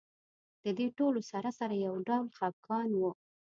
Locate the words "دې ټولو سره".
0.77-1.49